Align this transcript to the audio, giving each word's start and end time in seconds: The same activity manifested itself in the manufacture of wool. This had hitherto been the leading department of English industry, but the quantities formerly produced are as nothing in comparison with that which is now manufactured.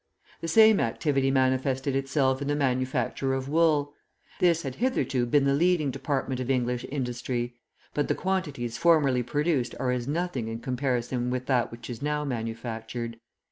The 0.39 0.47
same 0.47 0.79
activity 0.79 1.29
manifested 1.29 1.95
itself 1.95 2.41
in 2.41 2.47
the 2.47 2.55
manufacture 2.55 3.35
of 3.35 3.47
wool. 3.47 3.93
This 4.39 4.63
had 4.63 4.73
hitherto 4.77 5.27
been 5.27 5.43
the 5.43 5.53
leading 5.53 5.91
department 5.91 6.39
of 6.39 6.49
English 6.49 6.87
industry, 6.89 7.53
but 7.93 8.07
the 8.07 8.15
quantities 8.15 8.77
formerly 8.77 9.21
produced 9.21 9.75
are 9.79 9.91
as 9.91 10.07
nothing 10.07 10.47
in 10.47 10.57
comparison 10.57 11.29
with 11.29 11.45
that 11.45 11.71
which 11.71 11.87
is 11.87 12.01
now 12.01 12.25
manufactured. 12.25 13.19